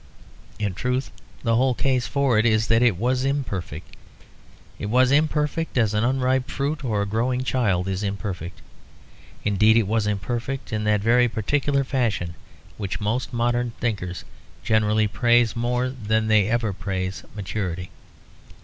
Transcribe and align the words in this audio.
In 0.57 0.73
truth 0.73 1.11
the 1.43 1.57
whole 1.57 1.75
case 1.75 2.07
for 2.07 2.39
it 2.39 2.45
is 2.47 2.65
that 2.69 2.81
it 2.81 2.97
was 2.97 3.23
imperfect. 3.23 3.95
It 4.79 4.87
was 4.87 5.11
imperfect 5.11 5.77
as 5.77 5.93
an 5.93 6.03
unripe 6.03 6.49
fruit 6.49 6.83
or 6.83 7.03
a 7.03 7.05
growing 7.05 7.43
child 7.43 7.87
is 7.87 8.01
imperfect. 8.01 8.63
Indeed 9.45 9.77
it 9.77 9.85
was 9.85 10.07
imperfect 10.07 10.73
in 10.73 10.85
that 10.85 11.01
very 11.01 11.27
particular 11.27 11.83
fashion 11.83 12.33
which 12.77 12.99
most 12.99 13.31
modern 13.31 13.73
thinkers 13.79 14.25
generally 14.63 15.07
praise, 15.07 15.55
more 15.55 15.89
than 15.91 16.25
they 16.25 16.49
ever 16.49 16.73
praise 16.73 17.23
maturity. 17.35 17.91